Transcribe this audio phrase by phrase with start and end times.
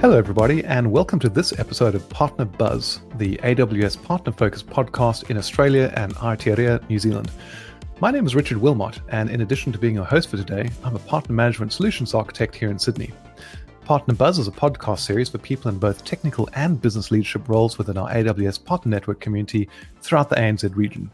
[0.00, 5.28] Hello, everybody, and welcome to this episode of Partner Buzz, the AWS partner focused podcast
[5.28, 7.32] in Australia and Aotearoa, New Zealand.
[7.98, 10.94] My name is Richard Wilmot, and in addition to being your host for today, I'm
[10.94, 13.12] a partner management solutions architect here in Sydney.
[13.86, 17.76] Partner Buzz is a podcast series for people in both technical and business leadership roles
[17.76, 19.68] within our AWS partner network community
[20.00, 21.10] throughout the ANZ region.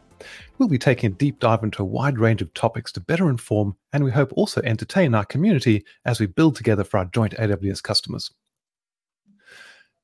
[0.59, 3.77] We'll be taking a deep dive into a wide range of topics to better inform
[3.95, 7.83] and we hope also entertain our community as we build together for our joint AWS
[7.83, 8.31] customers.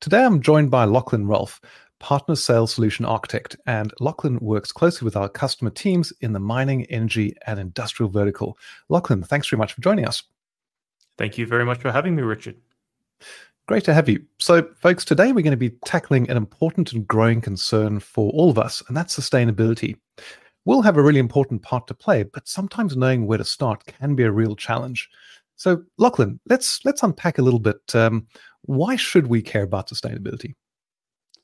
[0.00, 1.60] Today I'm joined by Lachlan Ralph,
[1.98, 6.86] Partner Sales Solution Architect, and Lachlan works closely with our customer teams in the mining,
[6.86, 8.56] energy, and industrial vertical.
[8.88, 10.22] Lachlan, thanks very much for joining us.
[11.18, 12.56] Thank you very much for having me, Richard.
[13.68, 14.24] Great to have you.
[14.38, 18.48] So, folks, today we're going to be tackling an important and growing concern for all
[18.48, 19.96] of us, and that's sustainability.
[20.64, 24.14] We'll have a really important part to play, but sometimes knowing where to start can
[24.14, 25.10] be a real challenge.
[25.56, 27.94] So, Lachlan, let's let's unpack a little bit.
[27.94, 28.26] Um,
[28.62, 30.54] why should we care about sustainability?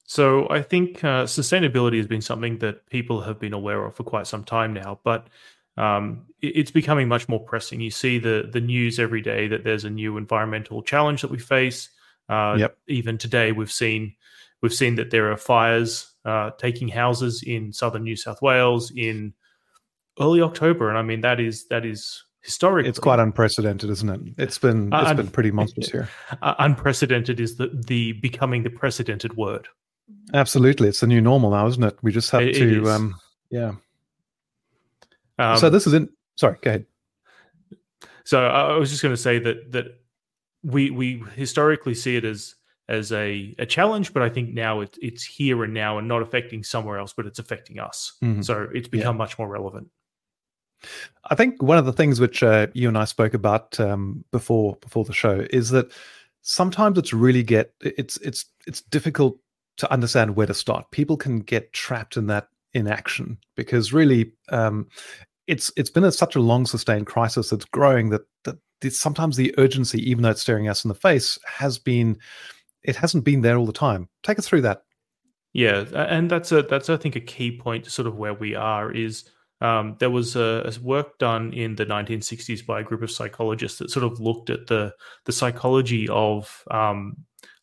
[0.05, 4.05] So I think uh, sustainability has been something that people have been aware of for
[4.05, 5.27] quite some time now, but
[5.77, 7.81] um, it's becoming much more pressing.
[7.81, 11.39] You see the the news every day that there's a new environmental challenge that we
[11.39, 11.91] face.
[12.29, 12.79] Uh, yep.
[12.89, 14.15] Even today, we've seen
[14.63, 19.35] we've seen that there are fires uh, taking houses in southern New South Wales in
[20.21, 22.89] early October, and I mean that is that is historically.
[22.89, 24.21] It's quite unprecedented isn't it?
[24.39, 26.09] It's been it's uh, been pretty monstrous here.
[26.41, 29.69] Uh, unprecedented is the the becoming the precedented word.
[30.33, 30.89] Absolutely.
[30.89, 31.99] It's the new normal now isn't it?
[32.03, 33.15] We just have it, to it um
[33.51, 33.73] yeah.
[35.39, 36.87] Um, so this is in sorry go ahead.
[38.25, 40.01] So i was just going to say that that
[40.63, 42.55] we we historically see it as
[42.89, 46.23] as a, a challenge, but I think now it, it's here and now and not
[46.23, 48.17] affecting somewhere else, but it's affecting us.
[48.23, 48.43] Mm-hmm.
[48.43, 49.19] So it's become yeah.
[49.19, 49.89] much more relevant.
[51.31, 54.77] I think one of the things which uh, you and I spoke about um, before
[54.81, 55.93] before the show is that
[56.43, 59.39] sometimes it's really get it's it's it's difficult
[59.79, 60.91] to understand where to start.
[60.91, 64.87] People can get trapped in that inaction because really um,
[65.47, 68.59] it's it's been a, such a long sustained crisis that's growing that that
[68.91, 72.19] sometimes the urgency, even though it's staring us in the face, has been
[72.83, 74.09] it hasn't been there all the time.
[74.23, 74.83] Take us through that.
[75.53, 78.55] Yeah, and that's a that's I think a key point to sort of where we
[78.55, 79.25] are is
[79.61, 83.79] um, there was a, a, work done in the 1960s by a group of psychologists
[83.79, 84.95] that sort of looked at the
[85.25, 87.17] the psychology of um,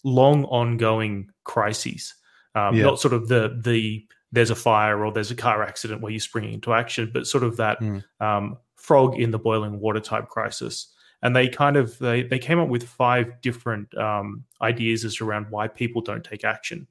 [0.04, 2.16] long ongoing crises,
[2.56, 2.84] um, yeah.
[2.84, 6.20] not sort of the the there's a fire or there's a car accident where you
[6.20, 8.58] spring into action, but sort of that mm.
[8.75, 10.88] frog in the boiling water type crisis.
[11.22, 15.30] And they kind of they they came up with five different um, ideas as to
[15.30, 16.88] around why people don't take action.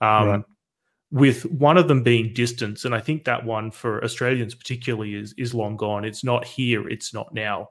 [0.00, 0.44] Um, right
[1.10, 5.34] with one of them being distance and i think that one for australians particularly is
[5.38, 7.68] is long gone it's not here it's not now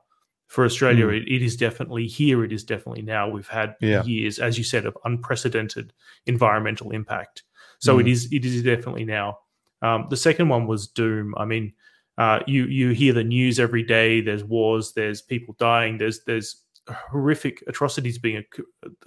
[0.48, 1.22] for australia mm.
[1.22, 4.04] it, it is definitely here it is definitely now we've had yeah.
[4.04, 5.92] years as you said of unprecedented
[6.28, 7.44] environmental impact
[7.80, 8.02] so mm.
[8.02, 9.38] it is it is definitely now
[9.82, 11.74] um, the second one was doom i mean
[12.18, 16.64] uh, you you hear the news every day there's wars there's people dying there's there's
[16.88, 18.44] horrific atrocities being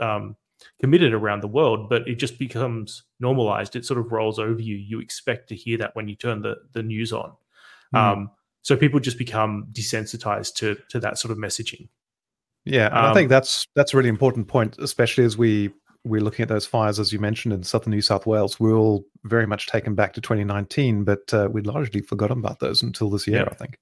[0.00, 0.36] um,
[0.80, 3.76] committed around the world, but it just becomes normalized.
[3.76, 4.76] It sort of rolls over you.
[4.76, 7.32] You expect to hear that when you turn the the news on.
[7.94, 7.98] Mm.
[7.98, 8.30] Um,
[8.62, 11.88] so people just become desensitized to to that sort of messaging.
[12.64, 15.70] Yeah, um, I think that's that's a really important point, especially as we
[16.04, 18.60] we're looking at those fires as you mentioned in southern New South Wales.
[18.60, 22.82] We're all very much taken back to 2019, but uh, we'd largely forgotten about those
[22.82, 23.38] until this year.
[23.38, 23.48] Yeah.
[23.50, 23.78] I think.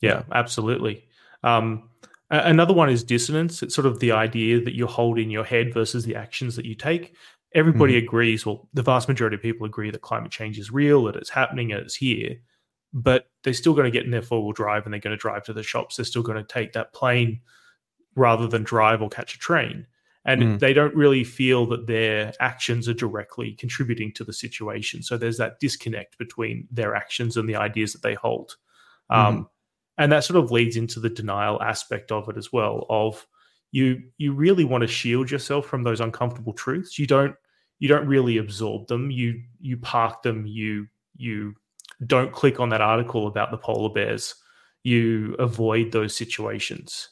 [0.00, 0.22] Yeah, yeah.
[0.32, 1.04] absolutely.
[1.44, 1.88] Um,
[2.32, 3.62] Another one is dissonance.
[3.62, 6.64] It's sort of the idea that you hold in your head versus the actions that
[6.64, 7.14] you take.
[7.54, 8.04] Everybody mm.
[8.04, 11.28] agrees, well, the vast majority of people agree that climate change is real, that it's
[11.28, 12.36] happening, and it's here.
[12.94, 15.20] But they're still going to get in their four wheel drive and they're going to
[15.20, 15.96] drive to the shops.
[15.96, 17.42] They're still going to take that plane
[18.14, 19.86] rather than drive or catch a train.
[20.24, 20.58] And mm.
[20.58, 25.02] they don't really feel that their actions are directly contributing to the situation.
[25.02, 28.56] So there's that disconnect between their actions and the ideas that they hold.
[29.10, 29.46] Mm.
[29.98, 33.26] And that sort of leads into the denial aspect of it as well of
[33.72, 36.98] you you really want to shield yourself from those uncomfortable truths.
[36.98, 37.34] You don't
[37.78, 39.10] you don't really absorb them.
[39.10, 40.46] You you park them.
[40.46, 40.86] You
[41.16, 41.54] you
[42.06, 44.34] don't click on that article about the polar bears.
[44.84, 47.08] You avoid those situations.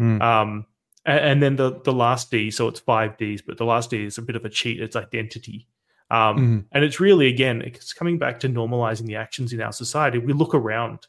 [0.00, 0.20] Mm.
[0.22, 0.66] um
[1.06, 4.04] and, and, then the the last d so it's five d's but the last d
[4.04, 5.68] is a bit of a cheat it's identity.
[6.10, 6.64] Um mm.
[6.72, 10.18] and it's really again it's coming back to normalizing the actions in our society.
[10.18, 11.06] We look around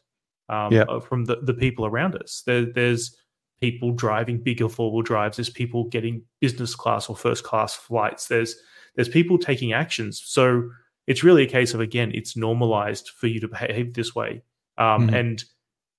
[0.48, 0.82] um, yeah.
[0.82, 2.42] Uh, from the, the people around us.
[2.46, 3.16] There, there's
[3.60, 5.36] people driving bigger four wheel drives.
[5.36, 8.28] There's people getting business class or first class flights.
[8.28, 8.56] There's
[8.94, 10.22] there's people taking actions.
[10.24, 10.70] So
[11.06, 14.42] it's really a case of again, it's normalized for you to behave this way.
[14.78, 15.14] Um, mm-hmm.
[15.14, 15.44] And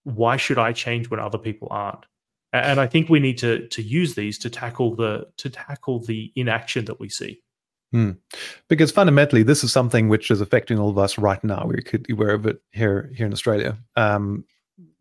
[0.04, 2.06] why should I change when other people aren't?
[2.54, 6.32] And I think we need to to use these to tackle the to tackle the
[6.36, 7.42] inaction that we see.
[7.92, 8.12] Hmm.
[8.68, 11.66] Because fundamentally, this is something which is affecting all of us right now.
[11.66, 14.44] We could be aware of it here here in Australia, um,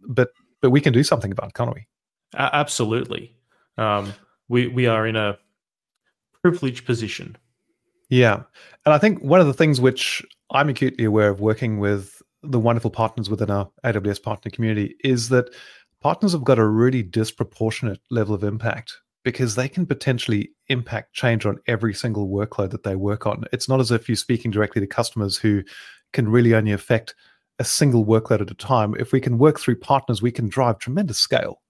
[0.08, 0.30] but
[0.62, 1.86] but we can do something about it, can't we?
[2.36, 3.36] Uh, absolutely.
[3.76, 4.14] Um,
[4.48, 5.36] we we are in a
[6.42, 7.36] privileged position.
[8.08, 8.42] Yeah,
[8.84, 12.60] and I think one of the things which I'm acutely aware of working with the
[12.60, 15.50] wonderful partners within our AWS partner community is that
[16.00, 21.44] partners have got a really disproportionate level of impact because they can potentially impact change
[21.46, 23.42] on every single workload that they work on.
[23.52, 25.64] It's not as if you're speaking directly to customers who
[26.12, 27.12] can really only affect
[27.58, 28.94] a single workload at a time.
[29.00, 31.60] If we can work through partners, we can drive tremendous scale.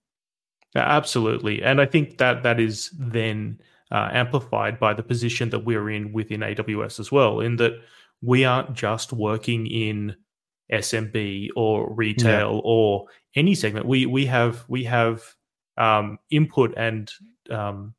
[0.75, 1.63] Absolutely.
[1.63, 3.59] And I think that that is then
[3.91, 7.73] uh, amplified by the position that we're in within AWS as well, in that
[8.21, 10.15] we aren't just working in
[10.71, 12.61] SMB or retail yeah.
[12.65, 13.87] or any segment.
[13.87, 15.36] We we have we have
[15.77, 17.11] um, input and
[17.51, 17.95] um,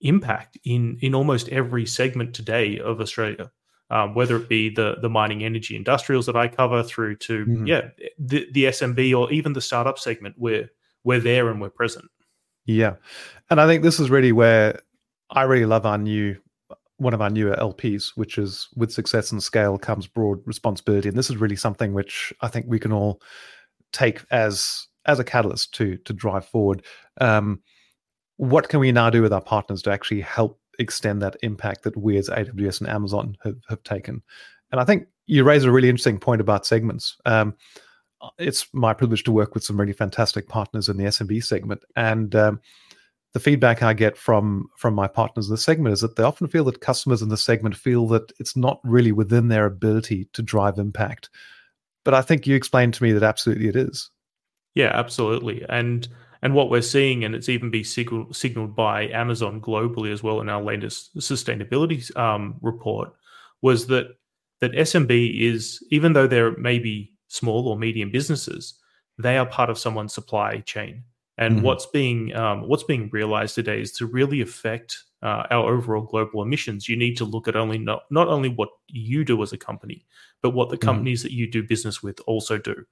[0.00, 3.50] impact in in almost every segment today of Australia.
[3.90, 7.66] Um, whether it be the the mining, energy, industrials that I cover, through to mm-hmm.
[7.66, 7.88] yeah
[8.18, 10.68] the the SMB or even the startup segment, we're
[11.04, 12.04] we're there and we're present.
[12.66, 12.96] Yeah,
[13.48, 14.80] and I think this is really where
[15.30, 16.36] I really love our new
[16.98, 21.16] one of our newer LPs, which is with success and scale comes broad responsibility, and
[21.16, 23.22] this is really something which I think we can all
[23.92, 26.84] take as as a catalyst to to drive forward.
[27.20, 27.62] Um,
[28.36, 31.96] what can we now do with our partners to actually help extend that impact that
[31.96, 34.22] we as AWS and Amazon have, have taken?
[34.70, 37.16] And I think you raise a really interesting point about segments.
[37.26, 37.54] Um,
[38.38, 42.34] it's my privilege to work with some really fantastic partners in the SMB segment, and
[42.36, 42.60] um,
[43.32, 46.48] the feedback I get from from my partners in the segment is that they often
[46.48, 50.42] feel that customers in the segment feel that it's not really within their ability to
[50.42, 51.30] drive impact.
[52.04, 54.10] But I think you explained to me that absolutely it is.
[54.78, 56.06] Yeah, absolutely, and
[56.40, 60.40] and what we're seeing, and it's even been signal, signaled by Amazon globally as well
[60.40, 63.12] in our latest sustainability um, report,
[63.60, 64.06] was that
[64.60, 68.74] that SMB is even though they're maybe small or medium businesses,
[69.18, 71.02] they are part of someone's supply chain.
[71.38, 71.64] And mm-hmm.
[71.64, 76.40] what's being um, what's being realized today is to really affect uh, our overall global
[76.40, 76.88] emissions.
[76.88, 80.06] You need to look at only not not only what you do as a company,
[80.40, 80.86] but what the mm-hmm.
[80.86, 81.30] companies mm-hmm.
[81.30, 82.84] that you do business with also do.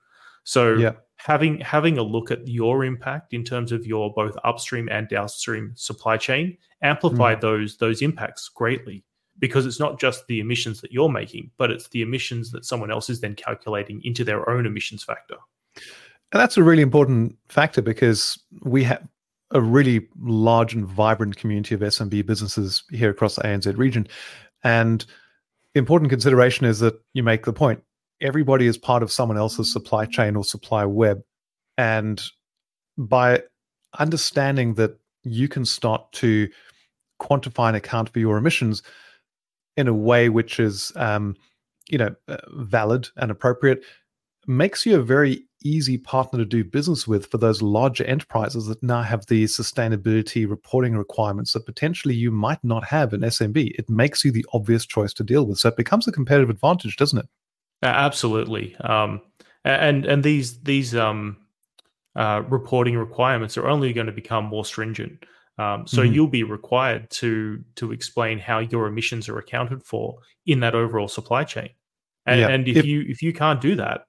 [0.46, 0.93] So yeah.
[1.16, 5.72] having having a look at your impact in terms of your both upstream and downstream
[5.75, 7.40] supply chain amplify mm.
[7.40, 9.04] those those impacts greatly
[9.40, 12.93] because it's not just the emissions that you're making, but it's the emissions that someone
[12.93, 15.37] else is then calculating into their own emissions factor.
[16.32, 19.06] And that's a really important factor because we have
[19.50, 24.06] a really large and vibrant community of SMB businesses here across the ANZ region.
[24.64, 25.04] And
[25.75, 27.82] the important consideration is that you make the point
[28.20, 31.22] everybody is part of someone else's supply chain or supply web.
[31.78, 32.22] And
[32.96, 33.42] by
[33.98, 36.48] understanding that you can start to
[37.20, 38.82] quantify and account for your emissions
[39.76, 41.36] in a way which is, um,
[41.88, 43.84] you know, uh, valid and appropriate,
[44.46, 48.82] makes you a very easy partner to do business with for those larger enterprises that
[48.82, 53.72] now have the sustainability reporting requirements that potentially you might not have in SMB.
[53.76, 55.58] It makes you the obvious choice to deal with.
[55.58, 57.26] So it becomes a competitive advantage, doesn't it?
[57.82, 58.76] Absolutely.
[58.76, 59.20] Um,
[59.64, 61.38] and and these these um,
[62.14, 65.25] uh, reporting requirements are only going to become more stringent.
[65.58, 66.12] Um, so mm-hmm.
[66.12, 71.09] you'll be required to to explain how your emissions are accounted for in that overall
[71.09, 71.71] supply chain.
[72.26, 72.49] And, yeah.
[72.49, 74.06] and if, if, you if you can't do that,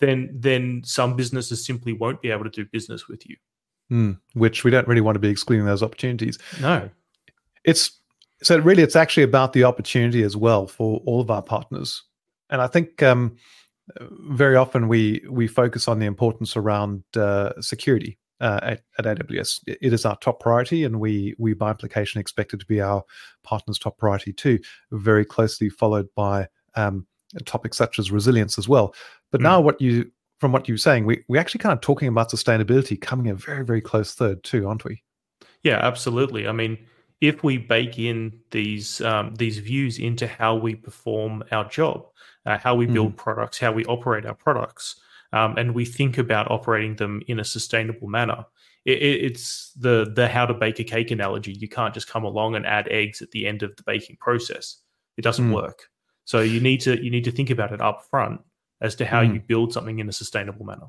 [0.00, 3.36] then then some businesses simply won't be able to do business with you.
[3.90, 6.38] Mm, which we don't really want to be excluding those opportunities.
[6.60, 6.90] No,
[7.64, 8.00] it's
[8.42, 12.02] so really it's actually about the opportunity as well for all of our partners
[12.52, 13.36] and I think um,
[14.28, 19.60] very often we we focus on the importance around uh, security uh, at, at, AWS.
[19.66, 23.02] It is our top priority, and we we by implication expect it to be our
[23.42, 24.58] partners' top priority too.
[24.92, 27.06] Very closely followed by um,
[27.46, 28.94] topics such as resilience as well.
[29.30, 29.44] But mm.
[29.44, 33.00] now, what you from what you're saying, we we actually kind of talking about sustainability
[33.00, 35.02] coming a very very close third too, aren't we?
[35.62, 36.46] Yeah, absolutely.
[36.46, 36.76] I mean,
[37.22, 42.04] if we bake in these um, these views into how we perform our job,
[42.44, 43.16] uh, how we build mm.
[43.16, 45.00] products, how we operate our products,
[45.32, 48.44] um, and we think about operating them in a sustainable manner.
[48.84, 51.52] It, it's the the how to bake a cake analogy.
[51.52, 54.78] You can't just come along and add eggs at the end of the baking process.
[55.16, 55.54] It doesn't mm.
[55.54, 55.84] work.
[56.24, 58.40] So you need to you need to think about it up front
[58.80, 59.34] as to how mm.
[59.34, 60.88] you build something in a sustainable manner.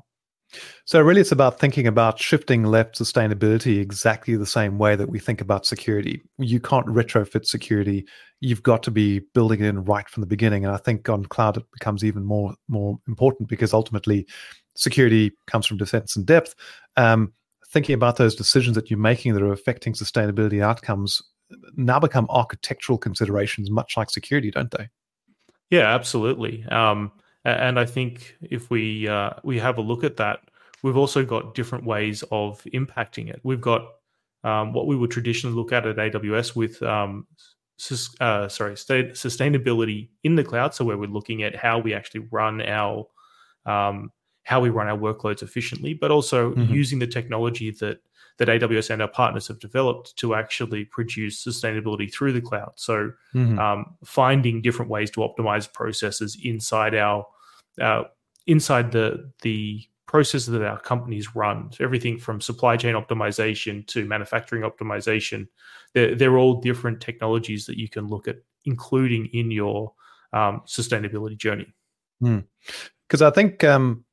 [0.84, 5.18] So, really, it's about thinking about shifting left sustainability exactly the same way that we
[5.18, 6.22] think about security.
[6.38, 8.06] You can't retrofit security.
[8.40, 10.64] You've got to be building it in right from the beginning.
[10.64, 14.26] And I think on cloud, it becomes even more, more important because ultimately,
[14.76, 16.54] security comes from defense and depth.
[16.96, 17.32] Um,
[17.68, 21.22] thinking about those decisions that you're making that are affecting sustainability outcomes
[21.76, 24.88] now become architectural considerations, much like security, don't they?
[25.70, 26.64] Yeah, absolutely.
[26.66, 27.12] Um,
[27.44, 30.40] and I think if we uh, we have a look at that,
[30.82, 33.40] we've also got different ways of impacting it.
[33.42, 33.82] We've got
[34.44, 37.26] um, what we would traditionally look at at AWS with um,
[38.20, 40.74] uh, sorry sustainability in the cloud.
[40.74, 43.06] So where we're looking at how we actually run our
[43.66, 44.10] um,
[44.44, 46.72] how we run our workloads efficiently, but also mm-hmm.
[46.72, 48.00] using the technology that
[48.38, 52.72] that AWS and our partners have developed to actually produce sustainability through the cloud.
[52.74, 53.58] So, mm-hmm.
[53.58, 57.26] um, finding different ways to optimize processes inside our
[57.80, 58.04] uh,
[58.46, 61.72] inside the the processes that our companies run.
[61.72, 65.48] So everything from supply chain optimization to manufacturing optimization,
[65.92, 69.92] they're, they're all different technologies that you can look at, including in your
[70.32, 71.66] um, sustainability journey.
[72.20, 73.26] Because mm.
[73.26, 74.04] I think um,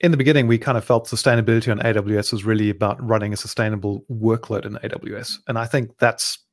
[0.00, 3.36] in the beginning, we kind of felt sustainability on AWS was really about running a
[3.36, 5.38] sustainable workload in AWS.
[5.48, 6.43] And I think that's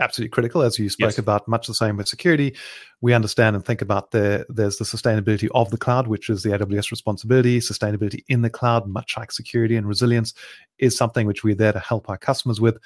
[0.00, 1.18] absolutely critical, as you spoke yes.
[1.18, 2.56] about, much the same with security.
[3.00, 6.50] We understand and think about the there's the sustainability of the cloud, which is the
[6.50, 7.60] AWS responsibility.
[7.60, 10.34] Sustainability in the cloud, much like security and resilience,
[10.78, 12.78] is something which we're there to help our customers with.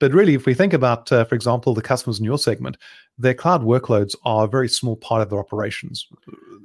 [0.00, 2.76] But really, if we think about, uh, for example, the customers in your segment,
[3.18, 6.08] their cloud workloads are a very small part of their operations.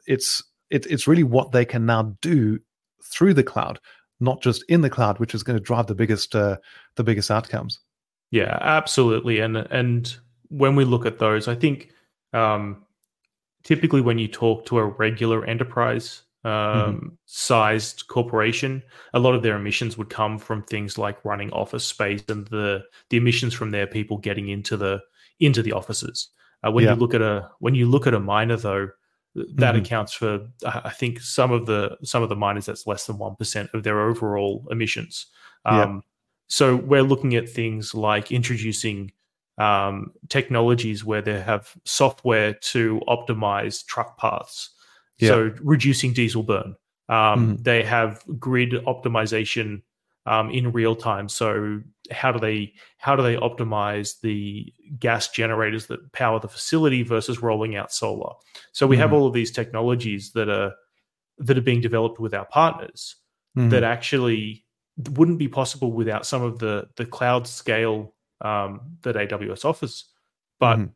[0.08, 2.60] It's it, it's really what they can now do
[3.04, 3.80] through the cloud,
[4.20, 6.58] not just in the cloud, which is going to drive the biggest uh,
[6.96, 7.80] the biggest outcomes.
[8.32, 9.40] Yeah, absolutely.
[9.40, 10.16] And and
[10.50, 11.92] when we look at those, I think
[12.34, 12.84] um,
[13.64, 17.08] typically when you talk to a regular enterprise um, mm-hmm.
[17.26, 22.24] sized corporation, a lot of their emissions would come from things like running office space
[22.30, 25.02] and the the emissions from their people getting into the
[25.40, 26.30] into the offices.
[26.66, 26.94] Uh, when yeah.
[26.94, 28.90] you look at a when you look at a miner though,
[29.36, 29.84] that mm-hmm.
[29.84, 33.36] accounts for I think some of the some of the miners that's less than one
[33.36, 35.28] percent of their overall emissions.
[35.66, 36.04] Um,
[36.48, 39.12] So we're looking at things like introducing
[39.58, 44.70] um, technologies where they have software to optimize truck paths,
[45.20, 46.76] so reducing diesel burn.
[47.10, 47.16] Um,
[47.56, 47.64] mm-hmm.
[47.64, 49.82] They have grid optimization
[50.28, 51.30] um, in real time.
[51.30, 57.02] So how do they how do they optimize the gas generators that power the facility
[57.02, 58.34] versus rolling out solar?
[58.74, 59.16] So we mm have mm-hmm.
[59.16, 60.74] all of these technologies that are
[61.40, 63.16] that are being developed with our partners
[63.58, 64.67] mm that actually
[65.12, 70.06] wouldn't be possible without some of the the cloud scale um, that AWS offers,
[70.60, 70.90] but mm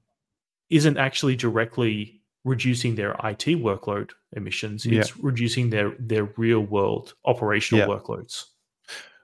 [0.69, 4.85] isn't actually directly reducing their IT workload emissions.
[4.85, 5.15] It's yeah.
[5.21, 7.93] reducing their their real world operational yeah.
[7.93, 8.45] workloads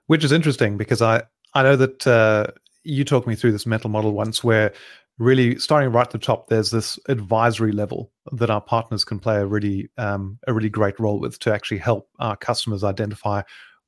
[0.08, 2.48] which is interesting because I I know that uh,
[2.84, 4.74] you talked me through this mental model once where
[5.20, 9.38] really starting right at the top there's this advisory level that our partners can play
[9.38, 13.42] a really um, a really great role with to actually help our customers identify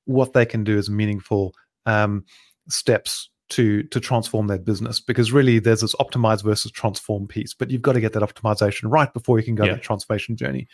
[0.09, 1.53] what they can do as meaningful
[1.85, 2.25] um,
[2.67, 7.71] steps to to transform their business because really there's this optimize versus transform piece but
[7.71, 9.73] you've got to get that optimization right before you can go yeah.
[9.73, 10.67] the transformation journey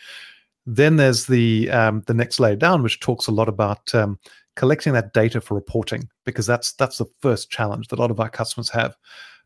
[0.66, 4.18] then there's the um, the next layer down which talks a lot about um,
[4.56, 8.18] collecting that data for reporting because that's that's the first challenge that a lot of
[8.18, 8.96] our customers have.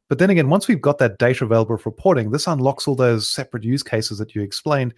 [0.09, 3.29] But then again, once we've got that data available for reporting, this unlocks all those
[3.29, 4.95] separate use cases that you explained,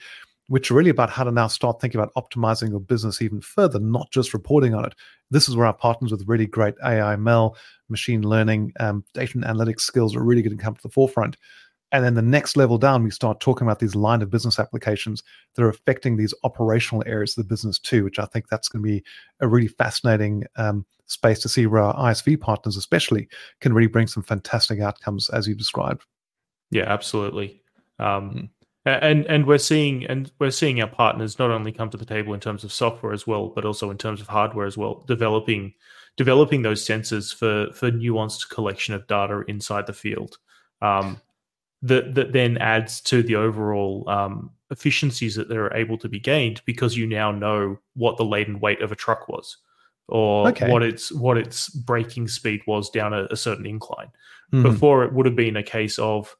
[0.53, 3.81] which are really about how to now start thinking about optimizing your business even further,
[3.81, 4.95] not just reporting on it.
[5.31, 7.57] This is where our partners with really great AI, ML,
[7.89, 11.39] machine learning, um, data and analytics skills are really going to come to the forefront.
[11.91, 15.23] And then the next level down, we start talking about these line of business applications
[15.55, 18.85] that are affecting these operational areas of the business too, which I think that's going
[18.85, 19.03] to be
[19.41, 23.27] a really fascinating um, space to see where our ISV partners, especially,
[23.63, 26.05] can really bring some fantastic outcomes as you described.
[26.71, 27.63] Yeah, absolutely.
[27.99, 28.49] Um, mm.
[28.85, 32.35] And and we're seeing and we're seeing our partners not only come to the table
[32.35, 35.75] in terms of software as well, but also in terms of hardware as well, developing
[36.17, 40.39] developing those sensors for for nuanced collection of data inside the field.
[40.81, 41.21] Um,
[41.83, 46.61] that that then adds to the overall um, efficiencies that are able to be gained
[46.65, 49.59] because you now know what the laden weight of a truck was
[50.09, 50.71] or okay.
[50.71, 54.09] what its what its braking speed was down a, a certain incline.
[54.53, 54.63] Mm-hmm.
[54.63, 56.37] Before it would have been a case of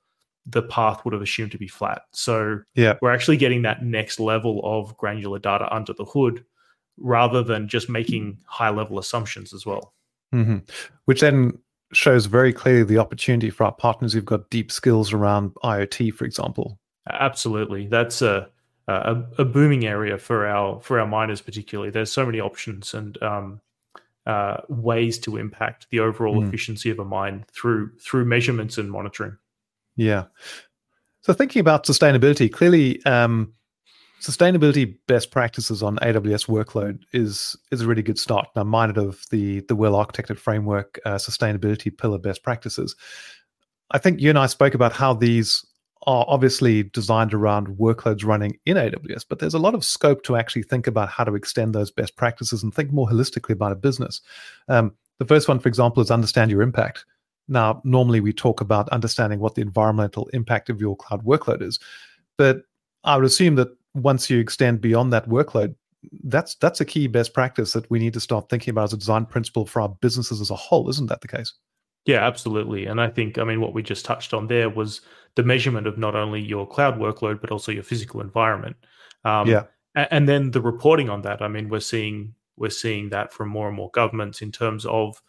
[0.47, 2.03] the path would have assumed to be flat.
[2.13, 2.95] So yeah.
[3.01, 6.45] we're actually getting that next level of granular data under the hood
[6.99, 9.95] rather than just making high level assumptions as well.
[10.35, 10.59] Mm-hmm.
[11.05, 11.59] Which then
[11.93, 16.25] shows very clearly the opportunity for our partners who've got deep skills around IoT, for
[16.25, 16.79] example.
[17.11, 18.49] Absolutely, that's a
[18.89, 21.91] a, a booming area for our for our miners, particularly.
[21.91, 23.61] There's so many options and um,
[24.27, 26.49] uh, ways to impact the overall mm.
[26.49, 29.37] efficiency of a mine through through measurements and monitoring.
[29.97, 30.25] Yeah.
[31.21, 33.53] So thinking about sustainability, clearly, um,
[34.21, 38.49] sustainability best practices on AWS workload is is a really good start.
[38.55, 42.95] Now, minded of the the well architected framework, uh, sustainability pillar best practices.
[43.91, 45.65] I think you and I spoke about how these
[46.07, 50.37] are obviously designed around workloads running in AWS, but there's a lot of scope to
[50.37, 53.77] actually think about how to extend those best practices and think more holistically about a
[53.77, 54.21] business.
[54.69, 57.05] Um, the first one, for example, is understand your impact.
[57.49, 61.79] Now, normally we talk about understanding what the environmental impact of your cloud workload is,
[62.39, 62.63] but
[63.05, 65.75] I would assume that once you extend beyond that workload,
[66.25, 68.97] that's that's a key best practice that we need to start thinking about as a
[68.97, 70.89] design principle for our businesses as a whole.
[70.89, 71.53] Isn't that the case?
[72.05, 72.87] Yeah, absolutely.
[72.87, 75.03] And I think, I mean, what we just touched on there was
[75.37, 78.77] the measurement of not only your cloud workload but also your physical environment.
[79.25, 81.43] Um, yeah, and then the reporting on that.
[81.43, 85.23] I mean, we're seeing we're seeing that from more and more governments in terms of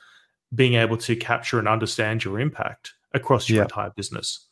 [0.53, 3.63] being able to capture and understand your impact across your yeah.
[3.63, 4.47] entire business.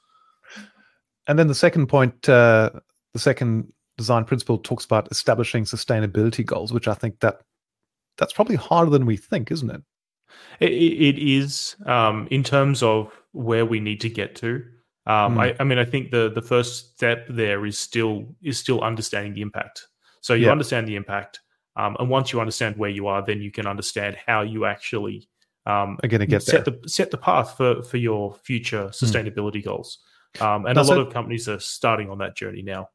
[1.27, 2.71] And then the second point, uh,
[3.13, 7.41] the second design principle talks about establishing sustainability goals, which I think that
[8.17, 9.81] that's probably harder than we think, isn't it?
[10.59, 14.63] it, it is um, in terms of where we need to get to.
[15.07, 15.41] Um, mm.
[15.41, 19.33] I, I, mean, I think the the first step there is still is still understanding
[19.33, 19.87] the impact.
[20.21, 20.51] So you yeah.
[20.51, 21.39] understand the impact,
[21.75, 25.27] um, and once you understand where you are, then you can understand how you actually
[25.65, 26.75] um, are going to get set there.
[26.81, 28.89] the set the path for for your future hmm.
[28.89, 29.65] sustainability mm.
[29.65, 29.99] goals.
[30.39, 31.07] Um, and That's a lot it.
[31.07, 32.87] of companies are starting on that journey now.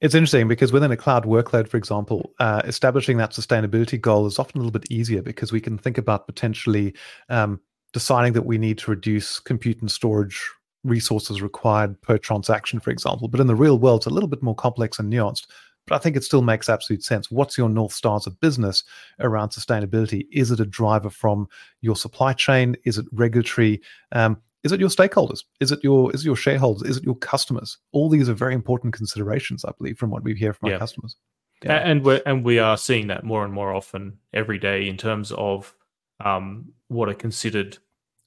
[0.00, 4.38] It's interesting because within a cloud workload, for example, uh, establishing that sustainability goal is
[4.38, 6.94] often a little bit easier because we can think about potentially
[7.28, 7.60] um,
[7.92, 10.42] deciding that we need to reduce compute and storage
[10.84, 13.28] resources required per transaction, for example.
[13.28, 15.46] But in the real world, it's a little bit more complex and nuanced.
[15.88, 17.30] But I think it still makes absolute sense.
[17.30, 18.84] What's your North Stars of business
[19.20, 20.26] around sustainability?
[20.32, 21.48] Is it a driver from
[21.80, 22.76] your supply chain?
[22.84, 23.80] Is it regulatory?
[24.12, 25.44] Um, is it your stakeholders?
[25.60, 26.88] Is it your is it your shareholders?
[26.88, 27.78] Is it your customers?
[27.92, 30.74] All these are very important considerations, I believe, from what we hear from yeah.
[30.74, 31.16] our customers.
[31.62, 31.74] Yeah.
[31.76, 35.32] And we and we are seeing that more and more often every day in terms
[35.32, 35.74] of
[36.20, 37.78] um, what are considered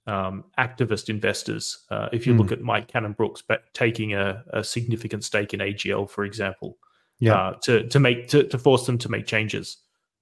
[0.08, 1.86] um, activist investors.
[1.90, 2.40] Uh, if you mm.
[2.40, 6.78] look at Mike Cannon-Brookes taking a, a, significant stake in AGL, for example,
[7.22, 7.36] yeah.
[7.36, 9.78] Uh, to to make to, to force them to make changes.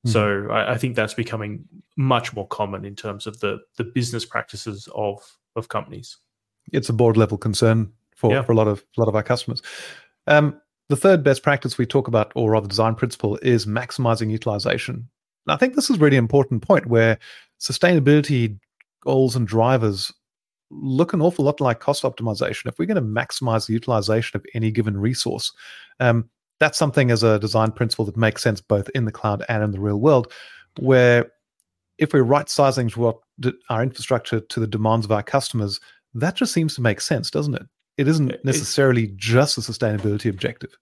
[0.05, 0.11] Mm.
[0.11, 1.65] So I, I, think that's becoming
[1.97, 5.19] much more common in terms of the the business practices of
[5.55, 6.17] of companies.
[6.71, 8.41] It's a board level concern for, yeah.
[8.43, 9.61] for a lot of a lot of our customers.
[10.27, 15.07] Um, the third best practice we talk about, or rather design principle, is maximizing utilization.
[15.47, 17.17] And I think this is a really important point where
[17.59, 18.59] sustainability
[19.01, 20.11] goals and drivers
[20.71, 22.67] look an awful lot like cost optimization.
[22.67, 25.51] If we're going to maximize the utilization of any given resource,
[25.99, 26.29] um,
[26.59, 29.71] that's something as a design principle that makes sense both in the cloud and in
[29.71, 30.31] the real world.
[30.79, 31.31] Where
[31.97, 32.91] if we're right sizing
[33.69, 35.79] our infrastructure to the demands of our customers,
[36.13, 37.63] that just seems to make sense, doesn't it?
[37.97, 40.77] It isn't necessarily it, just a sustainability objective.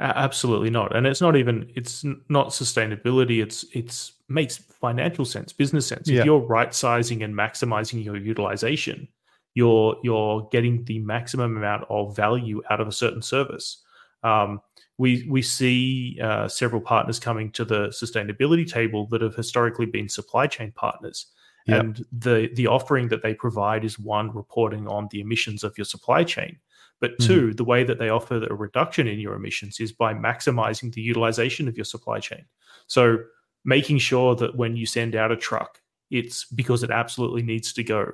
[0.00, 3.42] Absolutely not, and it's not even it's not sustainability.
[3.42, 6.08] It's it's makes financial sense, business sense.
[6.08, 6.20] Yeah.
[6.20, 9.06] If you're right sizing and maximizing your utilization,
[9.54, 13.82] you're you're getting the maximum amount of value out of a certain service.
[14.24, 14.60] Um,
[14.98, 20.08] we we see uh, several partners coming to the sustainability table that have historically been
[20.08, 21.26] supply chain partners.
[21.66, 21.80] Yep.
[21.80, 25.84] And the the offering that they provide is one reporting on the emissions of your
[25.84, 26.58] supply chain,
[27.00, 27.32] but mm-hmm.
[27.32, 27.50] 2 mm-hmm.
[27.52, 31.68] the way that they offer a reduction in your emissions is by maximizing the utilization
[31.68, 32.44] of your supply chain.
[32.86, 33.18] So
[33.64, 37.84] making sure that when you send out a truck, it's because it absolutely needs to
[37.84, 38.10] go,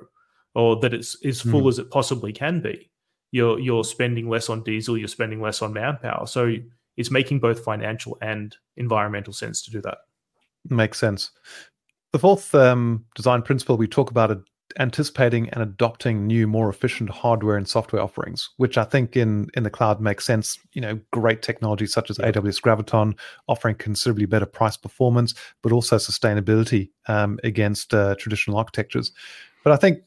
[0.55, 1.69] or that it's as full mm.
[1.69, 2.89] as it possibly can be.
[3.31, 6.27] You're you're spending less on diesel, you're spending less on manpower.
[6.27, 6.55] So
[6.97, 9.99] it's making both financial and environmental sense to do that.
[10.69, 11.31] Makes sense.
[12.11, 14.39] The fourth um, design principle we talk about it
[14.77, 19.63] anticipating and adopting new, more efficient hardware and software offerings, which I think in in
[19.63, 20.59] the cloud makes sense.
[20.73, 25.97] You know, great technology such as AWS Graviton offering considerably better price performance, but also
[25.97, 29.11] sustainability um, against uh, traditional architectures.
[29.63, 29.99] But I think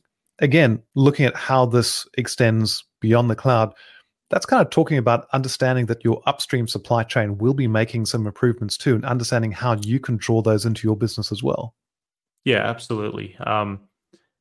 [0.42, 3.72] again, looking at how this extends beyond the cloud,
[4.28, 8.26] that's kind of talking about understanding that your upstream supply chain will be making some
[8.26, 11.74] improvements too, and understanding how you can draw those into your business as well.
[12.44, 13.37] Yeah, absolutely.
[13.46, 13.81] Um,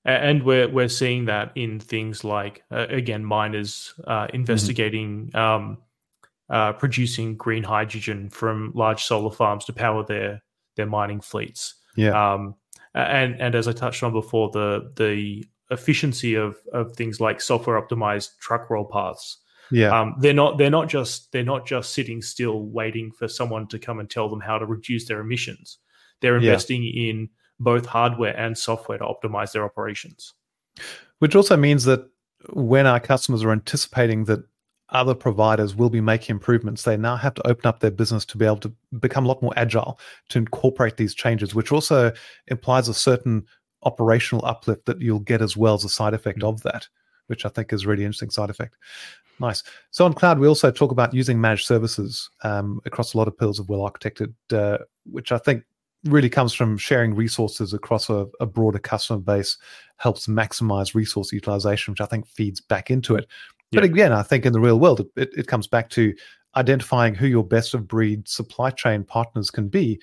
[0.04, 4.36] and we're we're seeing that in things like uh, again miners uh, mm-hmm.
[4.36, 5.38] investigating mm-hmm.
[5.38, 5.78] um,
[6.50, 10.42] uh, producing green hydrogen from large solar farms to power their
[10.76, 11.76] their mining fleets.
[11.96, 12.34] Yeah.
[12.34, 12.56] Um,
[12.96, 17.82] and and as I touched on before, the the efficiency of of things like software
[17.82, 19.40] optimized truck roll paths
[19.72, 19.98] yeah.
[19.98, 23.80] Um, they're not they're not just they're not just sitting still waiting for someone to
[23.80, 25.80] come and tell them how to reduce their emissions.
[26.20, 27.10] They're investing yeah.
[27.10, 27.30] in
[27.60, 30.34] both hardware and software to optimize their operations.
[31.20, 32.08] Which also means that
[32.52, 34.44] when our customers are anticipating that
[34.90, 36.84] other providers will be making improvements.
[36.84, 39.42] They now have to open up their business to be able to become a lot
[39.42, 39.98] more agile
[40.30, 42.12] to incorporate these changes, which also
[42.48, 43.46] implies a certain
[43.84, 46.48] operational uplift that you'll get as well as a side effect mm-hmm.
[46.48, 46.88] of that,
[47.28, 48.76] which I think is really interesting side effect.
[49.39, 49.63] Nice.
[49.89, 53.38] So on cloud, we also talk about using managed services um, across a lot of
[53.38, 55.63] pillars of well architected, uh, which I think
[56.06, 59.58] really comes from sharing resources across a, a, broader customer base,
[59.98, 63.28] helps maximize resource utilization, which I think feeds back into it.
[63.72, 66.13] But again, I think in the real world, it, it comes back to
[66.56, 70.02] identifying who your best of breed supply chain partners can be,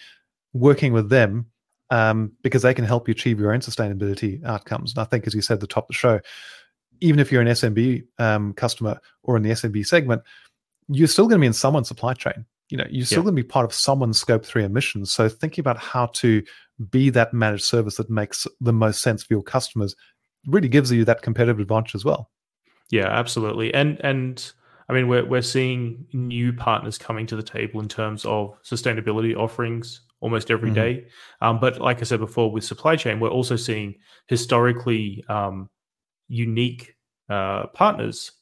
[0.52, 1.46] working with them
[1.90, 4.92] um, because they can help you achieve your own sustainability outcomes.
[4.92, 6.20] And I think, as you said at the top of the show,
[7.00, 10.22] even if you're an SMB um, customer or in the SMB segment,
[10.88, 12.44] you're still going to be in someone's supply chain.
[12.70, 13.24] You know, you're still yeah.
[13.24, 15.12] going to be part of someone's scope three emissions.
[15.12, 16.42] So thinking about how to
[16.90, 19.96] be that managed service that makes the most sense for your customers
[20.46, 22.30] really gives you that competitive advantage as well.
[22.90, 23.72] Yeah, absolutely.
[23.74, 24.50] And and
[24.88, 29.36] I mean we're we're seeing new partners coming to the table in terms of sustainability
[29.36, 30.74] offerings almost every mm-hmm.
[30.74, 31.06] day.
[31.40, 33.94] Um, but like I said before, with supply chain, we're also seeing
[34.26, 35.68] historically um,
[36.28, 36.94] unique
[37.28, 38.32] uh, partners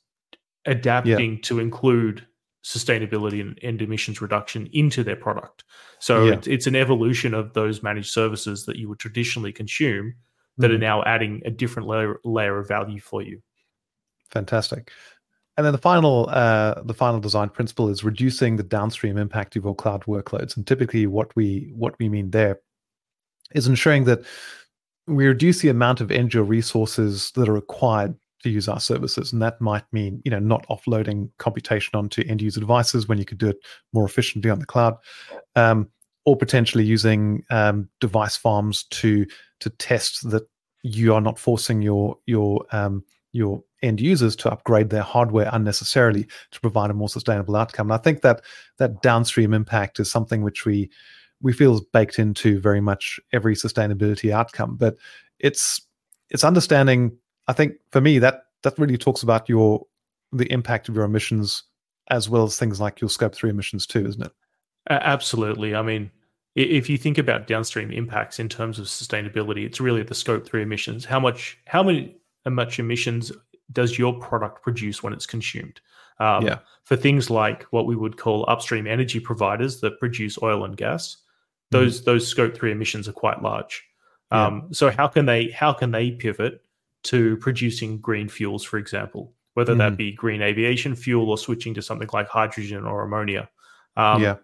[0.64, 1.40] adapting yeah.
[1.42, 2.26] to include
[2.64, 5.62] sustainability and, and, emissions reduction into their product.
[6.00, 6.32] So yeah.
[6.32, 10.14] it's, it's an evolution of those managed services that you would traditionally consume
[10.58, 10.74] that mm-hmm.
[10.74, 13.40] are now adding a different layer, layer of value for you.
[14.30, 14.90] Fantastic.
[15.56, 19.64] And then the final, uh, the final design principle is reducing the downstream impact of
[19.64, 20.56] your cloud workloads.
[20.56, 22.60] And typically, what we what we mean there
[23.54, 24.20] is ensuring that
[25.06, 29.32] we reduce the amount of end resources that are required to use our services.
[29.32, 33.24] And that might mean, you know, not offloading computation onto end user devices when you
[33.24, 33.58] could do it
[33.92, 34.96] more efficiently on the cloud.
[35.54, 35.88] Um,
[36.26, 39.24] or potentially using um, device farms to
[39.60, 40.42] to test that
[40.82, 46.26] you are not forcing your your um, your end users to upgrade their hardware unnecessarily
[46.50, 47.88] to provide a more sustainable outcome.
[47.88, 48.42] And I think that
[48.78, 50.90] that downstream impact is something which we
[51.42, 54.76] we feel is baked into very much every sustainability outcome.
[54.76, 54.96] But
[55.38, 55.80] it's
[56.30, 57.16] it's understanding.
[57.48, 59.84] I think for me that that really talks about your
[60.32, 61.62] the impact of your emissions
[62.08, 64.32] as well as things like your scope three emissions too, isn't it?
[64.88, 65.74] Absolutely.
[65.74, 66.10] I mean,
[66.54, 70.62] if you think about downstream impacts in terms of sustainability, it's really the scope three
[70.62, 71.04] emissions.
[71.04, 73.32] How much how many how much emissions
[73.72, 75.80] does your product produce when it's consumed?
[76.18, 76.58] Um, yeah.
[76.84, 81.16] For things like what we would call upstream energy providers that produce oil and gas,
[81.70, 82.04] those mm.
[82.04, 83.84] those scope three emissions are quite large.
[84.32, 84.46] Yeah.
[84.46, 86.62] Um, so how can they how can they pivot
[87.04, 89.78] to producing green fuels, for example, whether mm.
[89.78, 93.48] that be green aviation fuel or switching to something like hydrogen or ammonia?
[93.96, 94.36] Um, yeah.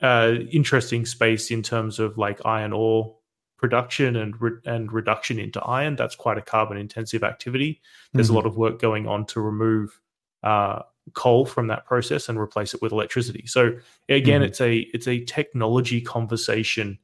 [0.00, 3.16] Uh, interesting space in terms of like iron ore
[3.64, 5.96] production and re- and reduction into iron.
[5.96, 7.80] That's quite a carbon intensive activity.
[8.12, 8.34] There's mm-hmm.
[8.34, 9.98] a lot of work going on to remove
[10.42, 10.80] uh,
[11.14, 13.46] coal from that process and replace it with electricity.
[13.46, 13.72] So
[14.10, 14.48] again, mm-hmm.
[14.48, 16.98] it's a it's a technology conversation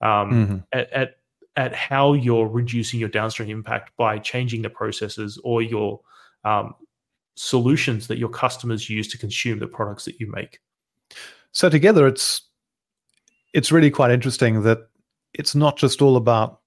[0.00, 0.56] um, mm-hmm.
[0.72, 1.16] at, at
[1.56, 6.00] at how you're reducing your downstream impact by changing the processes or your
[6.44, 6.74] um,
[7.34, 10.60] solutions that your customers use to consume the products that you make.
[11.52, 12.40] So together, it's
[13.52, 14.88] it's really quite interesting that
[15.34, 16.60] it's not just all about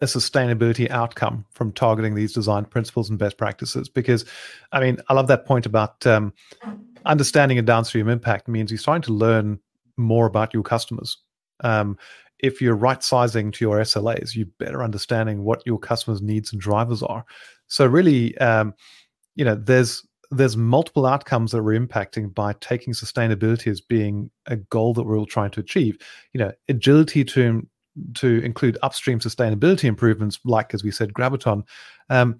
[0.00, 3.88] a sustainability outcome from targeting these design principles and best practices.
[3.88, 4.24] Because,
[4.72, 6.32] I mean, I love that point about um,
[7.06, 9.58] understanding a downstream impact means you're starting to learn
[9.96, 11.16] more about your customers.
[11.60, 11.96] Um,
[12.40, 16.60] if you're right sizing to your SLAs, you're better understanding what your customers' needs and
[16.60, 17.24] drivers are.
[17.68, 18.74] So, really, um,
[19.34, 24.56] you know, there's there's multiple outcomes that we're impacting by taking sustainability as being a
[24.56, 25.96] goal that we're all trying to achieve.
[26.32, 27.66] You know, agility to
[28.14, 31.62] to include upstream sustainability improvements, like as we said, Graviton,
[32.10, 32.38] um,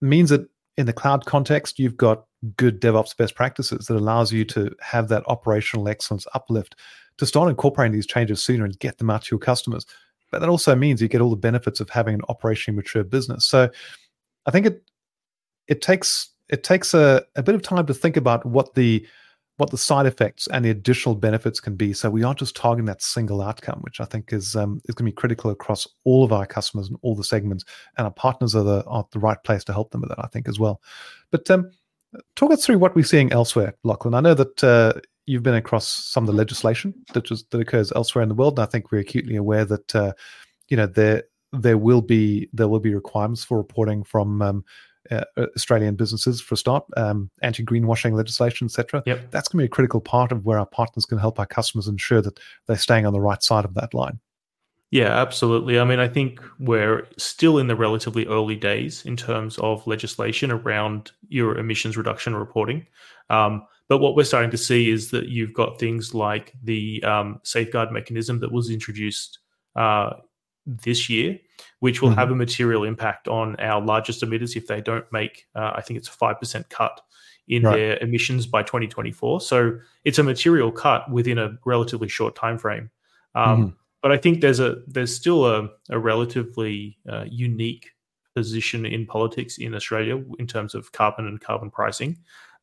[0.00, 2.24] means that in the cloud context, you've got
[2.56, 6.76] good DevOps best practices that allows you to have that operational excellence uplift
[7.18, 9.86] to start incorporating these changes sooner and get them out to your customers.
[10.30, 13.44] But that also means you get all the benefits of having an operationally mature business.
[13.44, 13.70] So
[14.46, 14.82] I think it
[15.66, 19.06] it takes it takes a, a bit of time to think about what the
[19.58, 21.92] what the side effects and the additional benefits can be.
[21.92, 25.06] So we aren't just targeting that single outcome, which I think is um, is going
[25.06, 27.64] to be critical across all of our customers and all the segments.
[27.96, 30.28] And our partners are the are the right place to help them with that, I
[30.28, 30.80] think, as well.
[31.32, 31.70] But um,
[32.36, 34.14] talk us through what we're seeing elsewhere, Lachlan.
[34.14, 34.92] I know that uh,
[35.26, 38.58] you've been across some of the legislation that just that occurs elsewhere in the world,
[38.58, 40.12] and I think we're acutely aware that uh,
[40.68, 44.64] you know there there will be there will be requirements for reporting from um,
[45.10, 45.24] uh,
[45.56, 49.02] Australian businesses for a start, um, anti greenwashing legislation, etc.
[49.06, 49.30] Yep.
[49.30, 51.88] That's going to be a critical part of where our partners can help our customers
[51.88, 54.20] ensure that they're staying on the right side of that line.
[54.90, 55.78] Yeah, absolutely.
[55.78, 60.50] I mean, I think we're still in the relatively early days in terms of legislation
[60.50, 62.86] around your emissions reduction reporting.
[63.28, 67.40] Um, but what we're starting to see is that you've got things like the um,
[67.42, 69.40] safeguard mechanism that was introduced
[69.76, 70.14] uh,
[70.68, 71.38] this year,
[71.80, 72.18] which will mm-hmm.
[72.18, 75.98] have a material impact on our largest emitters if they don't make, uh, I think
[75.98, 77.00] it's a 5% cut
[77.48, 77.76] in right.
[77.76, 79.40] their emissions by 2024.
[79.40, 82.90] So it's a material cut within a relatively short time frame.
[83.34, 83.68] Um, mm-hmm.
[84.02, 87.90] But I think there's a there's still a, a relatively uh, unique
[88.36, 92.16] position in politics in Australia in terms of carbon and carbon pricing.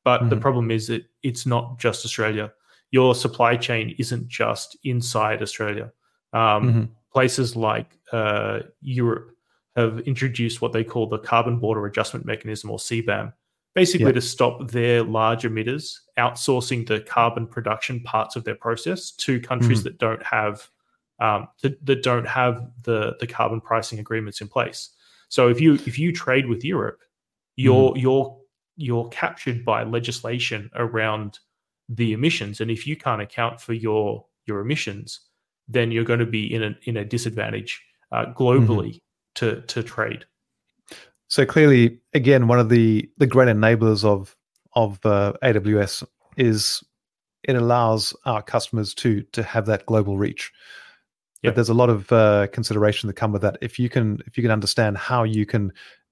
[0.05, 0.29] But mm-hmm.
[0.29, 2.53] the problem is that it's not just Australia.
[2.91, 5.91] Your supply chain isn't just inside Australia.
[6.31, 6.83] Um, mm-hmm.
[7.15, 9.31] Places like uh, Europe
[9.77, 13.31] have introduced what they call the Carbon Border Adjustment Mechanism or CBAM,
[13.73, 19.39] basically to stop their large emitters outsourcing the carbon production parts of their process to
[19.39, 19.85] countries mm-hmm.
[19.85, 20.67] that don't have
[21.19, 24.89] um, that, that don't have the the carbon pricing agreements in place.
[25.29, 26.99] So if you if you trade with Europe,
[27.55, 27.99] you're mm-hmm.
[27.99, 28.37] you're
[28.75, 31.39] you're captured by legislation around
[31.87, 35.21] the emissions, and if you can't account for your your emissions,
[35.67, 39.35] then you're going to be in a in a disadvantage uh, globally mm-hmm.
[39.35, 40.25] to to trade.
[41.27, 44.35] So clearly, again, one of the the great enablers of
[44.73, 46.03] of uh, AWS
[46.37, 46.83] is
[47.43, 50.51] it allows our customers to to have that global reach.
[51.41, 51.51] Yep.
[51.51, 53.57] But there's a lot of uh, consideration that come with that.
[53.61, 55.71] If you can if you can understand how you can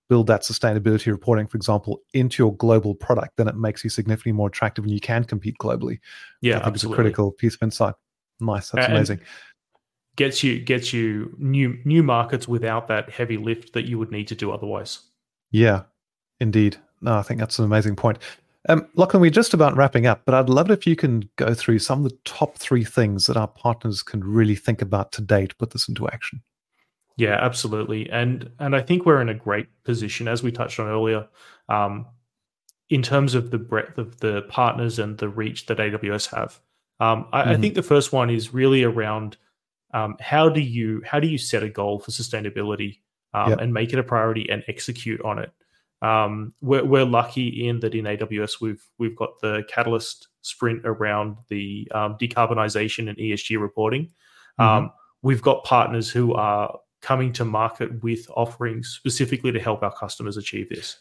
[0.09, 4.33] build that sustainability reporting, for example, into your global product, then it makes you significantly
[4.33, 5.99] more attractive and you can compete globally.
[6.41, 7.95] Yeah, I think it's a critical piece of insight.
[8.45, 9.19] Nice, that's and amazing.
[10.15, 14.27] Gets you gets you new new markets without that heavy lift that you would need
[14.27, 14.99] to do otherwise.
[15.51, 15.83] Yeah,
[16.39, 16.77] indeed.
[17.01, 18.19] No, I think that's an amazing point.
[18.69, 21.53] Um, Lachlan, we're just about wrapping up, but I'd love it if you can go
[21.53, 25.47] through some of the top three things that our partners can really think about today
[25.47, 26.41] to put this into action.
[27.17, 30.87] Yeah, absolutely, and and I think we're in a great position as we touched on
[30.87, 31.27] earlier,
[31.69, 32.05] um,
[32.89, 36.59] in terms of the breadth of the partners and the reach that AWS have.
[36.99, 37.49] Um, I, mm-hmm.
[37.49, 39.37] I, think the first one is really around
[39.93, 42.99] um, how do you how do you set a goal for sustainability
[43.33, 43.61] um, yep.
[43.61, 45.51] and make it a priority and execute on it.
[46.01, 51.37] Um, we're, we're, lucky in that in AWS we've we've got the Catalyst sprint around
[51.47, 54.11] the um, decarbonization and ESG reporting.
[54.59, 54.87] Mm-hmm.
[55.23, 60.37] we've got partners who are coming to market with offerings specifically to help our customers
[60.37, 60.99] achieve this.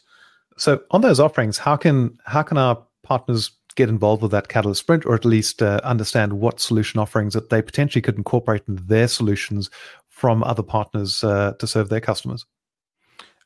[0.57, 4.81] So on those offerings, how can how can our partners get involved with that Catalyst
[4.81, 8.83] Sprint, or at least uh, understand what solution offerings that they potentially could incorporate into
[8.83, 9.69] their solutions
[10.09, 12.45] from other partners uh, to serve their customers?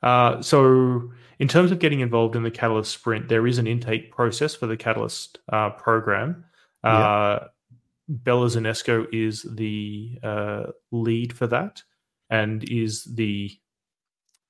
[0.04, 4.12] Uh, so, in terms of getting involved in the Catalyst Sprint, there is an intake
[4.12, 6.46] process for the Catalyst uh, program.
[6.84, 6.98] Yeah.
[6.98, 7.48] Uh,
[8.10, 11.82] Bella Zanesco is the uh, lead for that
[12.30, 13.52] and is the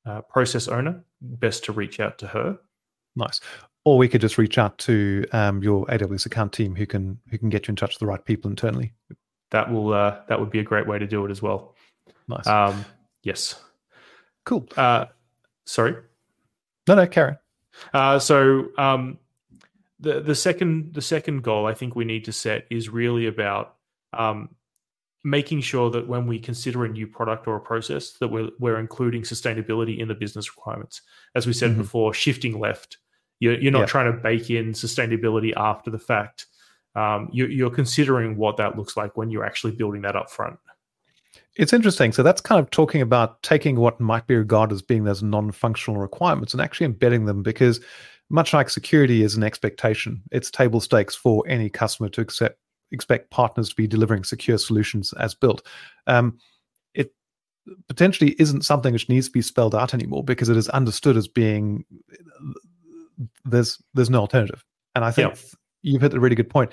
[0.05, 2.59] uh, process owner, best to reach out to her.
[3.15, 3.41] Nice.
[3.87, 7.37] Or we could just reach out to um, your AWS account team who can who
[7.37, 8.91] can get you in touch with the right people internally.
[9.51, 11.73] That will uh, that would be a great way to do it as well.
[12.27, 12.45] Nice.
[12.47, 12.83] Um,
[13.23, 13.55] yes.
[14.43, 14.67] Cool.
[14.75, 15.05] Uh,
[15.63, 15.95] sorry.
[16.85, 17.37] No, no, Karen.
[17.93, 19.19] Uh, so um,
[20.01, 23.75] the the second the second goal I think we need to set is really about
[24.11, 24.49] um,
[25.23, 28.79] making sure that when we consider a new product or a process that we're, we're
[28.79, 31.03] including sustainability in the business requirements
[31.35, 31.83] as we said mm-hmm.
[31.83, 32.97] before shifting left
[33.39, 33.85] you're, you're not yeah.
[33.85, 36.47] trying to bake in sustainability after the fact
[36.95, 40.57] um, you, you're considering what that looks like when you're actually building that up front
[41.57, 42.11] it's interesting.
[42.11, 45.99] So that's kind of talking about taking what might be regarded as being those non-functional
[45.99, 47.81] requirements and actually embedding them because
[48.29, 52.59] much like security is an expectation, it's table stakes for any customer to accept
[52.91, 55.65] expect partners to be delivering secure solutions as built.
[56.05, 56.37] Um,
[56.93, 57.13] it
[57.89, 61.27] potentially isn't something which needs to be spelled out anymore because it is understood as
[61.27, 61.83] being
[63.45, 64.63] there's there's no alternative.
[64.95, 65.41] And I think yeah.
[65.83, 66.71] you've hit a really good point.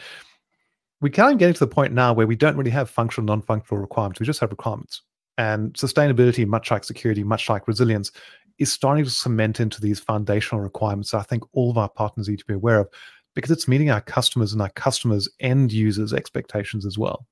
[1.00, 4.20] We can't get to the point now where we don't really have functional, non-functional requirements.
[4.20, 5.02] We just have requirements.
[5.36, 8.12] And sustainability, much like security, much like resilience,
[8.58, 11.12] is starting to cement into these foundational requirements.
[11.12, 12.88] I think all of our partners need to be aware of
[13.34, 17.26] because it's meeting our customers and our customers' end users' expectations as well.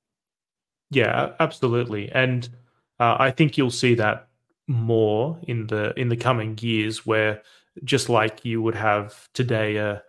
[0.91, 2.47] Yeah, absolutely, and
[2.99, 4.27] uh, I think you'll see that
[4.67, 7.41] more in the in the coming years, where
[7.83, 10.03] just like you would have today a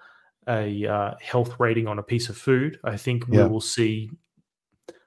[0.46, 3.46] a uh, health rating on a piece of food, I think we yeah.
[3.46, 4.11] will see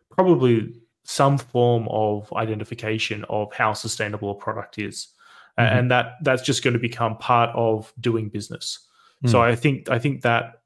[0.09, 5.09] probably some form of identification of how sustainable a product is,
[5.57, 5.77] mm-hmm.
[5.77, 8.87] and that that's just going to become part of doing business.
[9.23, 9.29] Mm.
[9.29, 10.61] So I think I think that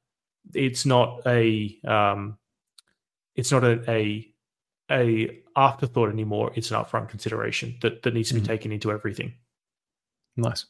[0.54, 2.38] it's not a um,
[3.34, 4.26] it's not a, a,
[4.90, 6.52] a afterthought anymore.
[6.54, 9.34] It's an upfront consideration that that needs to be mm taken into everything.
[10.36, 10.66] Nice.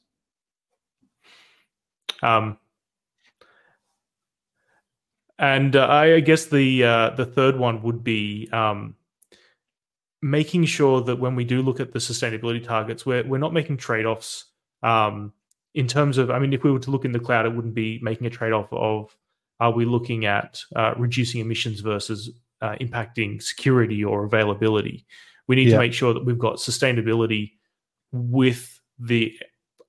[2.22, 2.58] Um,
[5.42, 8.94] And uh, I guess the uh, the third one would be um,
[10.22, 13.78] making sure that when we do look at the sustainability targets, we're we're not making
[13.78, 14.44] trade offs
[14.84, 15.32] um,
[15.74, 16.30] in terms of.
[16.30, 18.30] I mean, if we were to look in the cloud, it wouldn't be making a
[18.30, 19.16] trade off of
[19.58, 22.30] are we looking at uh, reducing emissions versus
[22.60, 25.06] uh, impacting security or availability.
[25.48, 25.74] We need yeah.
[25.74, 27.54] to make sure that we've got sustainability
[28.12, 29.36] with the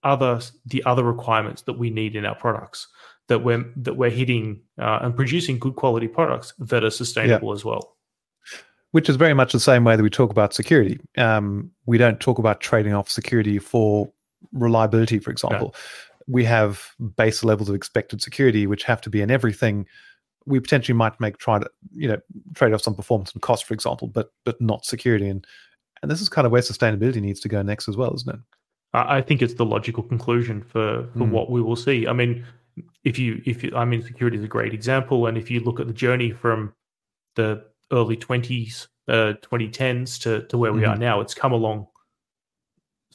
[0.04, 2.88] other the other requirements that we need in our products
[3.28, 7.54] that we're that we're hitting uh, and producing good quality products that are sustainable yeah.
[7.54, 7.96] as well.
[8.92, 11.00] Which is very much the same way that we talk about security.
[11.18, 14.12] Um, we don't talk about trading off security for
[14.52, 15.74] reliability, for example.
[15.74, 15.80] No.
[16.28, 19.88] We have base levels of expected security which have to be in everything.
[20.46, 22.18] We potentially might make try to you know
[22.54, 25.30] trade offs on performance and cost, for example, but but not security.
[25.30, 25.46] And
[26.02, 28.40] and this is kind of where sustainability needs to go next as well, isn't it?
[28.94, 31.32] I think it's the logical conclusion for for mm.
[31.32, 32.08] what we will see.
[32.08, 32.46] I mean,
[33.04, 35.80] if you if you, I mean security is a great example, and if you look
[35.80, 36.74] at the journey from
[37.36, 40.90] the early twenties, uh, 2010s to to where we mm.
[40.90, 41.02] are mm-hmm.
[41.02, 41.88] now, it's come along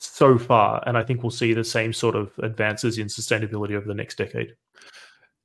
[0.01, 3.87] so far, and I think we'll see the same sort of advances in sustainability over
[3.87, 4.55] the next decade.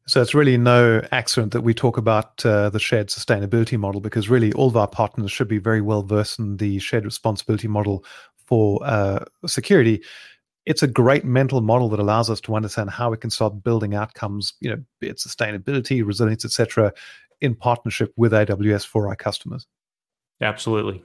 [0.06, 4.30] So it's really no accident that we talk about uh, the shared sustainability model because
[4.30, 8.04] really all of our partners should be very well versed in the shared responsibility model
[8.54, 10.04] for uh, security
[10.66, 13.96] it's a great mental model that allows us to understand how we can start building
[13.96, 16.94] outcomes, you know, be it sustainability, resilience, etc.,
[17.42, 19.68] in partnership with AWS for our customers.
[20.42, 21.04] Absolutely.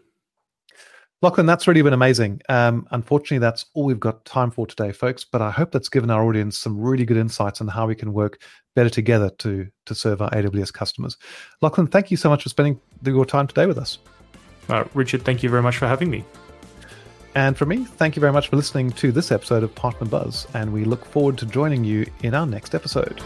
[1.23, 2.41] Lachlan, that's really been amazing.
[2.49, 5.25] Um, unfortunately, that's all we've got time for today, folks.
[5.25, 8.13] But I hope that's given our audience some really good insights on how we can
[8.13, 8.41] work
[8.77, 11.17] better together to to serve our AWS customers.
[11.63, 13.99] Lachlan, thank you so much for spending your time today with us.
[14.69, 16.25] Uh, Richard, thank you very much for having me.
[17.35, 20.47] And for me, thank you very much for listening to this episode of Partner Buzz,
[20.55, 23.23] and we look forward to joining you in our next episode.